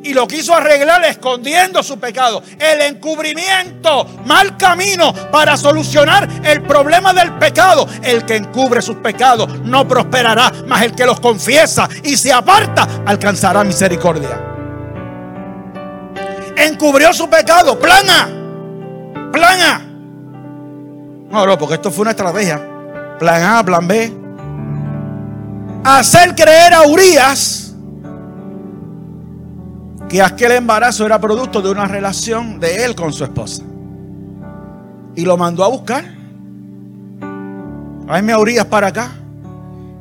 [0.03, 2.43] Y lo quiso arreglar escondiendo su pecado.
[2.59, 7.87] El encubrimiento, mal camino para solucionar el problema del pecado.
[8.03, 13.03] El que encubre sus pecados no prosperará, mas el que los confiesa y se aparta
[13.07, 14.41] alcanzará misericordia.
[16.57, 18.29] Encubrió su pecado, plana,
[19.33, 19.85] plana.
[21.31, 22.78] No, no, porque esto fue una estrategia.
[23.19, 24.13] Plan A, plan B.
[25.85, 27.75] Hacer creer a Urias
[30.09, 33.63] que aquel embarazo era producto de una relación de él con su esposa.
[35.15, 36.05] Y lo mandó a buscar.
[38.07, 39.13] Tráeme a Urias para acá.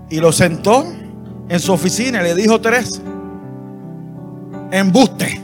[0.09, 0.85] Y lo sentó
[1.49, 3.01] en su oficina y le dijo tres.
[4.71, 5.41] Embuste.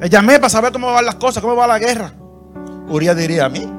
[0.00, 2.12] Le llamé para saber cómo van las cosas, cómo va la guerra.
[2.88, 3.75] Urias diría a mí.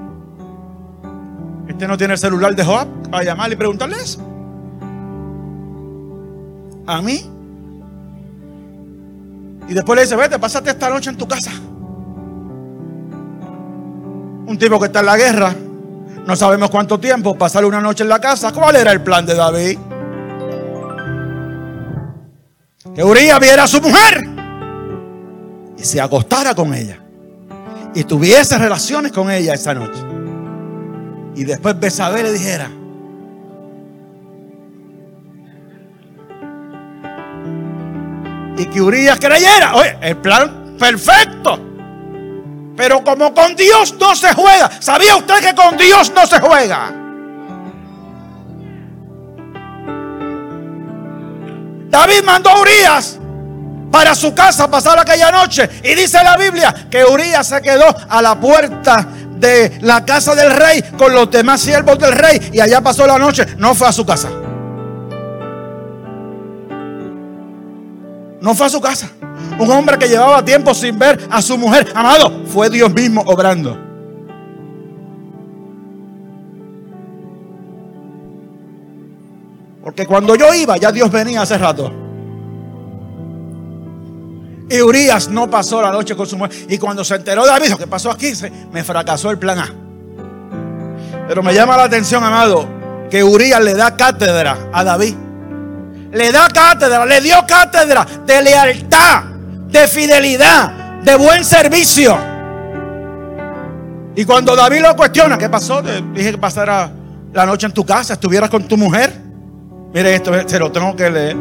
[1.86, 4.20] No tiene el celular de Joab para llamarle y preguntarle eso.
[6.88, 7.24] A mí.
[9.68, 11.52] Y después le dice, vete, pásate esta noche en tu casa.
[14.48, 15.54] Un tipo que está en la guerra,
[16.26, 18.54] no sabemos cuánto tiempo, pasarle una noche en la casa.
[18.54, 19.78] ¿Cuál era el plan de David?
[22.98, 24.28] que Urias viera a su mujer
[25.78, 26.98] y se acostara con ella
[27.94, 30.07] y tuviese relaciones con ella esa noche.
[31.38, 32.68] Y después Besabé le dijera,
[38.58, 39.76] y que Urias creyera.
[39.76, 41.60] Oye, el plan perfecto.
[42.76, 44.82] Pero como con Dios no se juega.
[44.82, 46.92] ¿Sabía usted que con Dios no se juega?
[51.88, 53.20] David mandó a Urias
[53.92, 55.70] para su casa pasar aquella noche.
[55.84, 59.08] Y dice la Biblia que Urias se quedó a la puerta
[59.40, 62.50] de la casa del rey con los demás siervos del rey.
[62.54, 63.46] Y allá pasó la noche.
[63.58, 64.30] No fue a su casa.
[68.42, 69.10] No fue a su casa.
[69.60, 71.92] Un hombre que llevaba tiempo sin ver a su mujer.
[71.96, 73.78] Amado, fue Dios mismo obrando.
[79.84, 82.07] Porque cuando yo iba, ya Dios venía hace rato.
[84.70, 86.56] Y Urias no pasó la noche con su mujer.
[86.70, 89.74] Y cuando se enteró David, lo que pasó aquí, se, me fracasó el plan A.
[91.28, 92.68] Pero me llama la atención, amado,
[93.10, 95.16] que Urias le da cátedra a David
[96.12, 99.24] le da cátedra, le dio cátedra de lealtad,
[99.68, 102.18] de fidelidad, de buen servicio.
[104.16, 105.84] Y cuando David lo cuestiona, ¿qué pasó?
[105.84, 106.92] Te dije que pasara
[107.34, 109.14] la noche en tu casa, estuvieras con tu mujer.
[109.94, 111.38] Mire esto, se lo tengo que leer.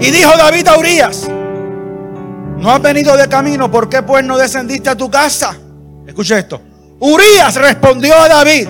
[0.00, 4.90] Y dijo David a Urias, no has venido de camino, ¿por qué pues no descendiste
[4.90, 5.56] a tu casa?
[6.06, 6.60] Escuche esto.
[7.00, 8.68] Urias respondió a David,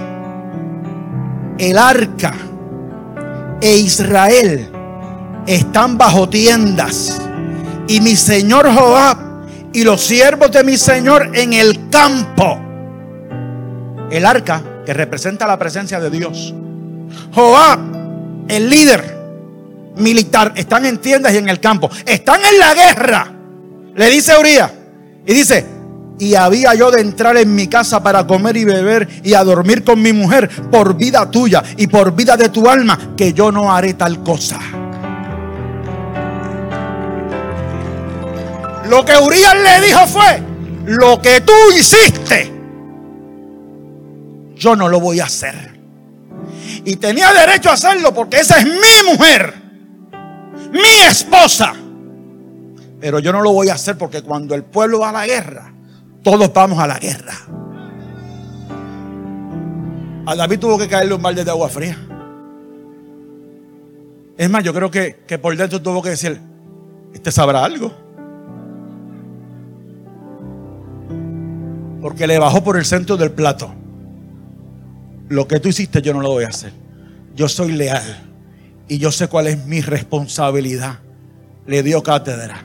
[1.58, 2.34] el arca
[3.60, 4.68] e Israel
[5.46, 7.20] están bajo tiendas.
[7.88, 9.18] Y mi señor Joab
[9.72, 12.58] y los siervos de mi señor en el campo.
[14.10, 16.54] El arca que representa la presencia de Dios.
[17.32, 17.78] Joab,
[18.48, 19.15] el líder
[19.96, 21.90] militar, están en tiendas y en el campo.
[22.04, 23.32] Están en la guerra.
[23.94, 24.70] Le dice Uriah.
[25.26, 25.66] Y dice,
[26.18, 29.84] y había yo de entrar en mi casa para comer y beber y a dormir
[29.84, 33.74] con mi mujer por vida tuya y por vida de tu alma, que yo no
[33.74, 34.58] haré tal cosa.
[38.88, 40.42] Lo que Urias le dijo fue,
[40.86, 42.52] lo que tú hiciste,
[44.54, 45.76] yo no lo voy a hacer.
[46.84, 49.65] Y tenía derecho a hacerlo porque esa es mi mujer,
[50.70, 51.74] mi esposa.
[53.00, 55.72] Pero yo no lo voy a hacer porque cuando el pueblo va a la guerra,
[56.22, 57.34] todos vamos a la guerra.
[60.26, 61.96] A David tuvo que caerle un balde de agua fría.
[64.36, 66.40] Es más, yo creo que, que por dentro tuvo que decir,
[67.14, 67.92] este sabrá algo.
[72.00, 73.72] Porque le bajó por el centro del plato.
[75.28, 76.72] Lo que tú hiciste yo no lo voy a hacer.
[77.34, 78.25] Yo soy leal.
[78.88, 81.00] Y yo sé cuál es mi responsabilidad.
[81.66, 82.64] Le dio cátedra.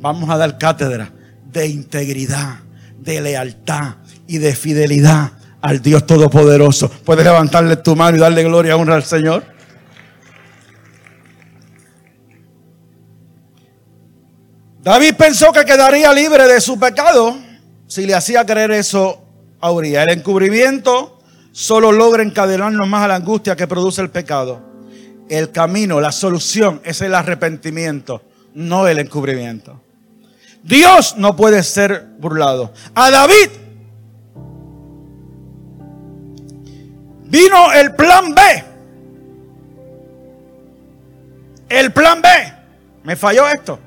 [0.00, 1.10] Vamos a dar cátedra
[1.50, 2.58] de integridad
[2.98, 6.90] de lealtad y de fidelidad al Dios Todopoderoso.
[7.04, 9.44] ¿Puedes levantarle tu mano y darle gloria y honra al Señor?
[14.82, 17.36] David pensó que quedaría libre de su pecado
[17.86, 19.22] si le hacía creer eso
[19.60, 20.02] a Uriah.
[20.02, 21.20] El encubrimiento
[21.52, 24.71] solo logra encadenarnos más a la angustia que produce el pecado.
[25.32, 28.20] El camino, la solución es el arrepentimiento,
[28.52, 29.80] no el encubrimiento.
[30.62, 32.74] Dios no puede ser burlado.
[32.94, 33.48] A David
[37.30, 38.42] vino el plan B.
[41.70, 42.28] El plan B.
[43.02, 43.78] Me falló esto.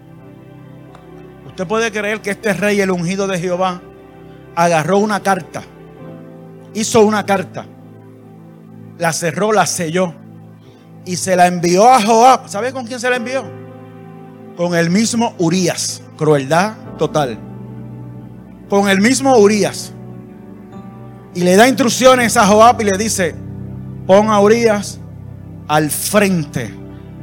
[1.45, 3.84] Usted puede creer que este rey, el ungido de Jehová,
[4.55, 5.62] agarró una carta.
[6.73, 7.67] Hizo una carta.
[8.97, 10.25] La cerró, la selló.
[11.06, 12.50] Y se la envió a Joab.
[12.50, 13.44] ¿Sabe con quién se la envió?
[14.58, 17.38] Con el mismo Urias crueldad total.
[18.69, 19.94] Con el mismo Urias.
[21.34, 23.36] Y le da instrucciones a Joab y le dice,
[24.08, 25.00] pon a Urias
[25.67, 26.73] al frente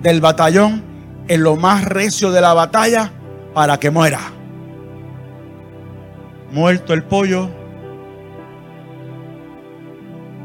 [0.03, 0.83] del batallón
[1.29, 3.11] en lo más recio de la batalla
[3.55, 4.21] para que muera.
[6.53, 7.49] Muerto el pollo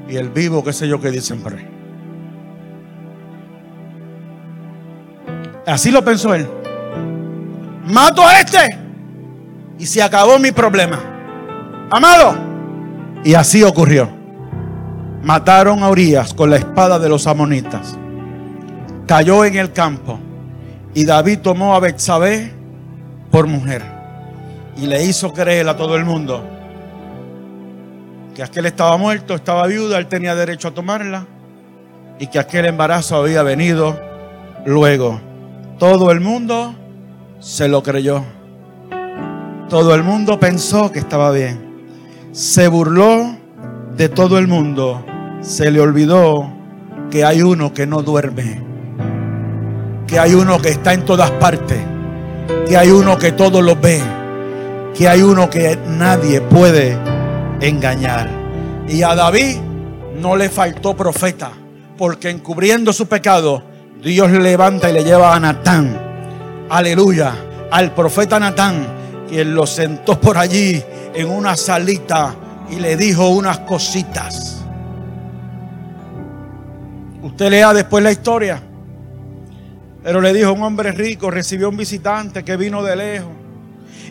[0.08, 1.77] y el vivo, qué sé yo qué dicen por.
[5.68, 6.48] Así lo pensó él
[7.88, 8.78] mato a este
[9.80, 11.00] y se acabó mi problema.
[11.90, 12.38] Amado.
[13.24, 14.10] Y así ocurrió.
[15.24, 17.98] Mataron a Urias con la espada de los amonitas.
[19.06, 20.20] Cayó en el campo
[20.94, 22.52] y David tomó a Betsabé
[23.32, 23.84] por mujer
[24.78, 26.44] y le hizo creer a todo el mundo
[28.36, 31.26] que aquel estaba muerto, estaba viuda, él tenía derecho a tomarla
[32.20, 34.00] y que aquel embarazo había venido
[34.66, 35.20] luego
[35.78, 36.74] Todo el mundo
[37.40, 38.24] se lo creyó.
[39.70, 41.86] Todo el mundo pensó que estaba bien.
[42.32, 43.36] Se burló
[43.96, 45.06] de todo el mundo.
[45.42, 46.52] Se le olvidó
[47.12, 48.60] que hay uno que no duerme.
[50.08, 51.80] Que hay uno que está en todas partes.
[52.68, 54.02] Que hay uno que todo lo ve.
[54.96, 56.98] Que hay uno que nadie puede
[57.62, 58.32] engañar.
[58.88, 59.58] Y a David
[60.20, 61.52] no le faltó profeta.
[62.00, 63.62] Porque encubriendo su pecado,
[64.04, 65.98] Dios levanta y le lleva a Natán.
[66.70, 67.34] Aleluya.
[67.72, 68.86] Al profeta Natán,
[69.28, 70.82] quien lo sentó por allí
[71.14, 72.36] en una salita
[72.70, 74.64] y le dijo unas cositas.
[77.22, 78.62] Usted lea después la historia.
[80.04, 83.37] Pero le dijo un hombre rico, recibió un visitante que vino de lejos.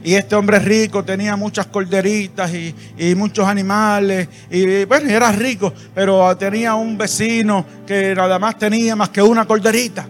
[0.07, 4.29] Y este hombre rico tenía muchas corderitas y, muchos animales.
[4.49, 9.45] Y bueno, era rico, pero tenía un vecino que nada más tenía más que una
[9.47, 10.07] corderita.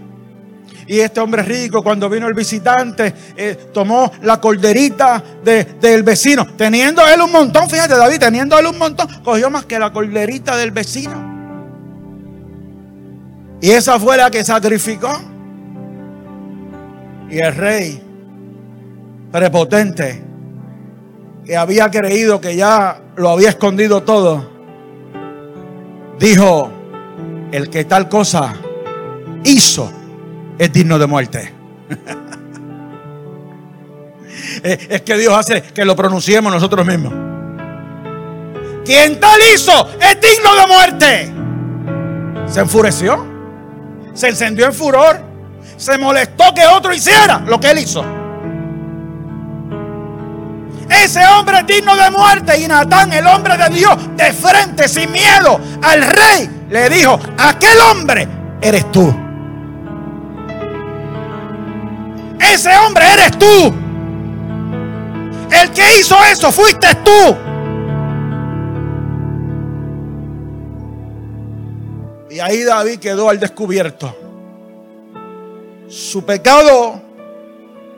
[0.86, 6.46] Y este hombre rico, cuando vino el visitante, eh, tomó la corderita de, del vecino.
[6.58, 10.58] Teniendo él un montón, fíjate David, teniendo él un montón, cogió más que la corderita
[10.58, 11.24] del vecino.
[13.62, 15.18] Y esa fue la que sacrificó.
[17.30, 18.05] Y el rey,
[19.36, 20.24] prepotente,
[21.44, 24.50] que había creído que ya lo había escondido todo,
[26.18, 26.72] dijo,
[27.52, 28.54] el que tal cosa
[29.44, 29.92] hizo
[30.56, 31.52] es digno de muerte.
[34.62, 37.12] es que Dios hace que lo pronunciemos nosotros mismos.
[38.86, 41.30] Quien tal hizo es digno de muerte.
[42.50, 43.22] Se enfureció.
[44.14, 45.20] Se encendió en furor.
[45.76, 48.15] Se molestó que otro hiciera lo que él hizo.
[50.88, 52.58] Ese hombre digno de muerte.
[52.60, 57.78] Y Natán, el hombre de Dios, de frente, sin miedo, al rey, le dijo, aquel
[57.90, 58.28] hombre
[58.60, 59.14] eres tú.
[62.40, 63.74] Ese hombre eres tú.
[65.50, 67.36] El que hizo eso fuiste tú.
[72.30, 74.14] Y ahí David quedó al descubierto.
[75.88, 77.00] Su pecado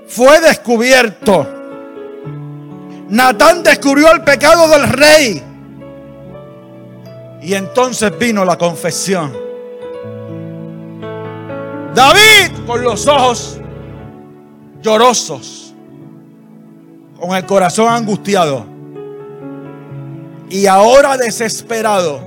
[0.07, 1.58] fue descubierto.
[3.09, 5.43] Natán descubrió el pecado del rey.
[7.43, 9.33] Y entonces vino la confesión.
[11.95, 13.59] David con los ojos
[14.83, 15.75] llorosos,
[17.19, 18.67] con el corazón angustiado
[20.51, 22.21] y ahora desesperado,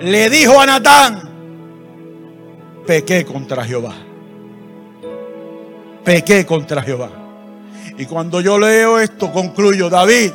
[0.00, 1.28] le dijo a Natán,
[2.86, 3.94] pequé contra Jehová.
[6.04, 7.19] Pequé contra Jehová.
[8.00, 10.30] Y cuando yo leo esto, concluyo, David,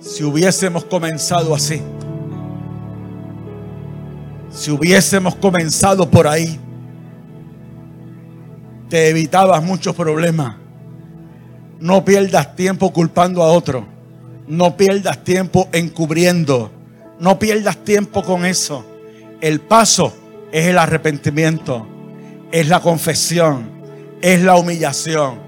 [0.00, 1.82] si hubiésemos comenzado así,
[4.50, 6.58] si hubiésemos comenzado por ahí,
[8.88, 10.56] te evitabas muchos problemas.
[11.80, 13.84] No pierdas tiempo culpando a otro.
[14.48, 16.70] No pierdas tiempo encubriendo.
[17.20, 18.86] No pierdas tiempo con eso.
[19.42, 20.14] El paso
[20.50, 21.86] es el arrepentimiento.
[22.50, 23.68] Es la confesión.
[24.22, 25.44] Es la humillación.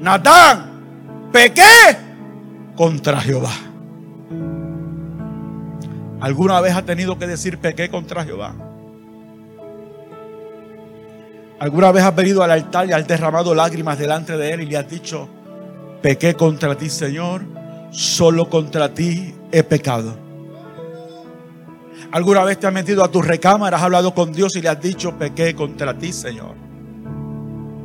[0.00, 1.62] Natán, pequé
[2.76, 3.52] contra Jehová.
[6.20, 8.54] ¿Alguna vez ha tenido que decir pequé contra Jehová?
[11.60, 14.76] ¿Alguna vez has venido al altar y has derramado lágrimas delante de Él y le
[14.76, 15.28] has dicho,
[16.00, 17.42] pequé contra ti, Señor,
[17.90, 20.16] solo contra ti he pecado?
[22.12, 24.80] ¿Alguna vez te has metido a tu recámara, has hablado con Dios y le has
[24.80, 26.54] dicho, pequé contra ti, Señor?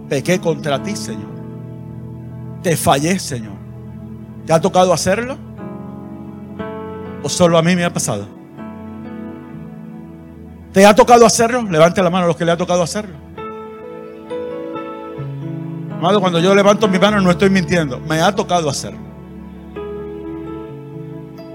[0.08, 1.43] Pequé contra ti, Señor.
[2.64, 3.54] Te fallé, Señor.
[4.46, 5.38] ¿Te ha tocado hacerlo?
[7.22, 8.26] ¿O solo a mí me ha pasado?
[10.72, 11.62] ¿Te ha tocado hacerlo?
[11.64, 13.16] Levante la mano a los que le ha tocado hacerlo.
[15.98, 18.00] Amado, cuando yo levanto mi mano no estoy mintiendo.
[18.00, 19.00] Me ha tocado hacerlo.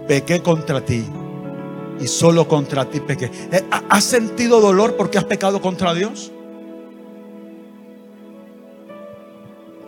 [0.06, 1.04] Pequé contra ti.
[2.00, 3.30] Y solo contra ti pequé.
[3.50, 6.30] Eh, ¿Has sentido dolor porque has pecado contra Dios?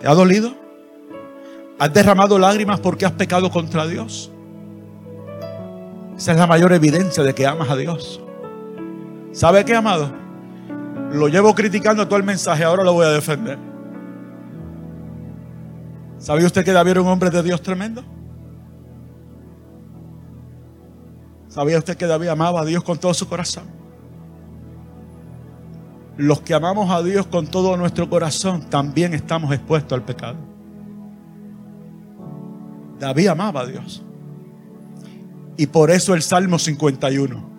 [0.01, 0.60] ¿Te ha dolido?
[1.81, 4.31] ¿Has derramado lágrimas porque has pecado contra Dios?
[6.15, 8.21] Esa es la mayor evidencia de que amas a Dios.
[9.33, 10.13] ¿Sabe qué, amado?
[11.11, 13.59] Lo llevo criticando todo el mensaje, ahora lo voy a defender.
[16.19, 18.05] ¿Sabía usted que David era un hombre de Dios tremendo?
[21.49, 23.65] ¿Sabía usted que David amaba a Dios con todo su corazón?
[26.19, 30.50] Los que amamos a Dios con todo nuestro corazón también estamos expuestos al pecado.
[33.01, 34.03] David amaba a Dios.
[35.57, 37.51] Y por eso el Salmo 51.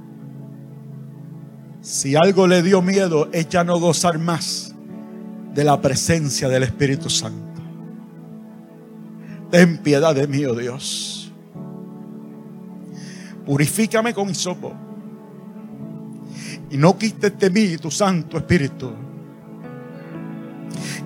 [1.81, 4.73] Si algo le dio miedo es ya no gozar más
[5.53, 7.61] de la presencia del Espíritu Santo.
[9.49, 11.31] Ten piedad de mí, oh Dios.
[13.45, 14.73] Purifícame con hisopo.
[16.69, 18.93] Y no quites de mí tu Santo Espíritu.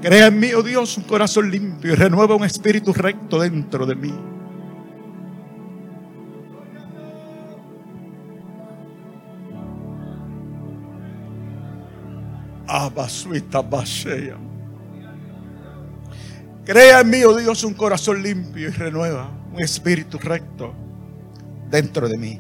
[0.02, 3.96] Crea en mí, oh Dios, un corazón limpio y renueva un espíritu recto dentro de
[3.96, 4.14] mí.
[16.66, 20.74] Crea en mí, oh Dios, un corazón limpio y renueva un espíritu recto
[21.70, 22.40] dentro de mí.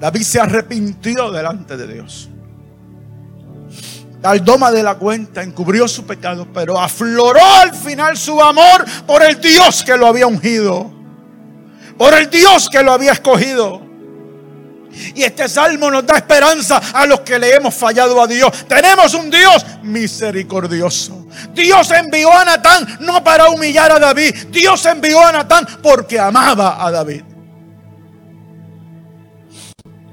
[0.00, 2.30] David se arrepintió delante de Dios.
[4.24, 9.22] Tal doma de la cuenta, encubrió su pecado, pero afloró al final su amor por
[9.22, 10.90] el Dios que lo había ungido,
[11.98, 13.82] por el Dios que lo había escogido.
[15.14, 18.50] Y este salmo nos da esperanza a los que le hemos fallado a Dios.
[18.66, 21.26] Tenemos un Dios misericordioso.
[21.52, 24.46] Dios envió a Natán no para humillar a David.
[24.48, 27.24] Dios envió a Natán porque amaba a David.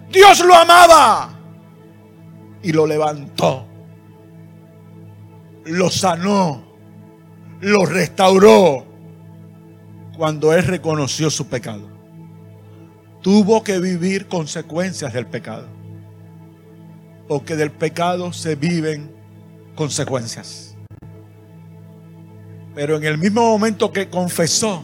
[0.10, 1.30] Dios lo amaba
[2.62, 3.71] y lo levantó.
[5.66, 6.64] Lo sanó.
[7.62, 8.86] Lo restauró
[10.18, 11.92] cuando él reconoció su pecado
[13.22, 15.68] tuvo que vivir consecuencias del pecado.
[17.28, 19.12] Porque del pecado se viven
[19.76, 20.76] consecuencias.
[22.76, 24.84] Pero en el mismo momento que confesó,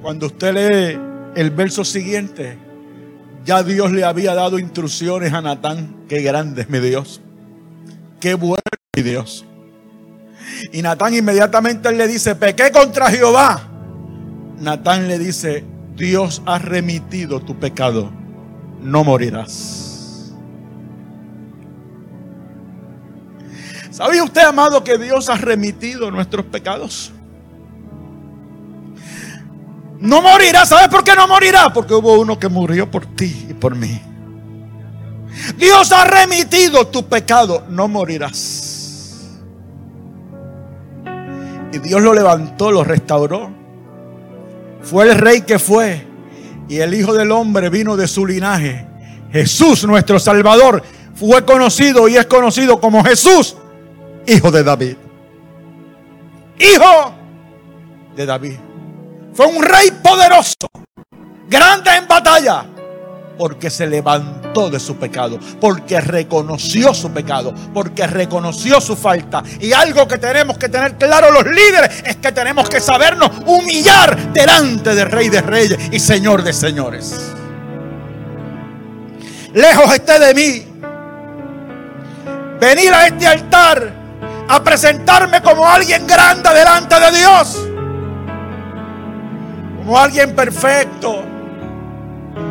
[0.00, 0.98] cuando usted lee
[1.40, 2.58] el verso siguiente,
[3.44, 6.04] ya Dios le había dado instrucciones a Natán.
[6.08, 7.20] Qué grande es mi Dios.
[8.20, 9.44] Qué bueno es mi Dios.
[10.72, 13.68] Y Natán inmediatamente le dice, pequé contra Jehová.
[14.58, 15.64] Natán le dice,
[15.96, 18.10] Dios ha remitido tu pecado,
[18.80, 20.32] no morirás.
[23.90, 27.12] ¿Sabía usted, amado, que Dios ha remitido nuestros pecados?
[30.00, 30.68] No morirás.
[30.68, 31.70] ¿Sabes por qué no morirás?
[31.72, 34.02] Porque hubo uno que murió por ti y por mí.
[35.56, 38.63] Dios ha remitido tu pecado, no morirás.
[41.74, 43.64] Y Dios lo levantó, lo restauró
[44.84, 46.06] fue el rey que fue.
[46.68, 48.86] Y el Hijo del Hombre vino de su linaje.
[49.32, 50.82] Jesús, nuestro Salvador,
[51.14, 53.56] fue conocido y es conocido como Jesús,
[54.26, 54.96] Hijo de David.
[56.58, 57.14] Hijo
[58.14, 58.56] de David.
[59.32, 60.70] Fue un rey poderoso,
[61.48, 62.66] grande en batalla
[63.36, 69.42] porque se levantó de su pecado, porque reconoció su pecado, porque reconoció su falta.
[69.60, 74.32] Y algo que tenemos que tener claro los líderes es que tenemos que sabernos humillar
[74.32, 77.32] delante del Rey de Reyes y Señor de Señores.
[79.52, 80.66] Lejos esté de mí
[82.60, 83.92] venir a este altar
[84.48, 87.68] a presentarme como alguien grande delante de Dios,
[89.78, 91.33] como alguien perfecto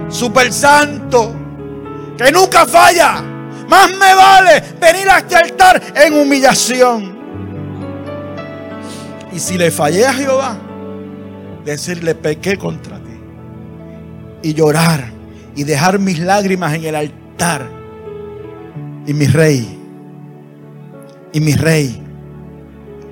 [0.10, 1.34] super santo,
[2.18, 3.24] que nunca falla.
[3.68, 7.14] Más me vale venir a este altar en humillación.
[9.32, 10.58] Y si le fallé a Jehová,
[11.66, 13.18] decirle pequé contra ti.
[14.44, 15.06] Y llorar
[15.56, 17.68] y dejar mis lágrimas en el altar.
[19.06, 19.80] Y mi rey,
[21.34, 22.02] y mi rey,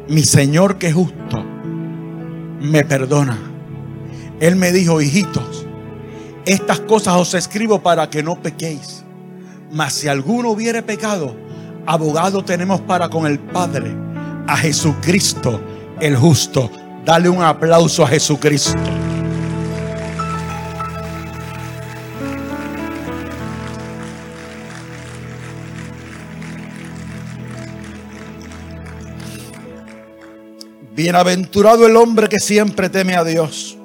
[0.08, 1.44] mi Señor que es justo,
[2.62, 3.38] me perdona.
[4.40, 5.66] Él me dijo, hijitos,
[6.52, 9.04] estas cosas os escribo para que no pequéis.
[9.72, 11.36] Mas si alguno hubiere pecado,
[11.86, 13.96] abogado tenemos para con el Padre,
[14.48, 15.62] a Jesucristo
[16.00, 16.70] el justo.
[17.06, 18.78] Dale un aplauso a Jesucristo.
[30.94, 33.78] Bienaventurado el hombre que siempre teme a Dios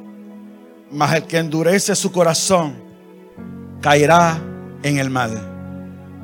[0.90, 2.74] mas el que endurece su corazón
[3.80, 4.38] caerá
[4.82, 5.30] en el mal.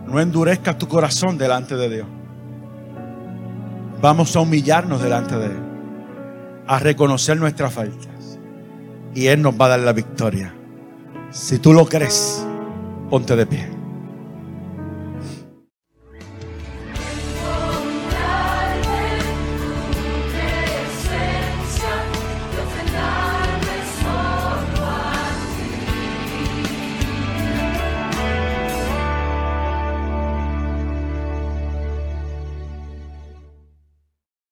[0.07, 2.07] No endurezcas tu corazón delante de Dios.
[4.01, 5.63] Vamos a humillarnos delante de Él,
[6.67, 8.39] a reconocer nuestras faltas.
[9.15, 10.55] Y Él nos va a dar la victoria.
[11.31, 12.45] Si tú lo crees,
[13.11, 13.82] ponte de pie.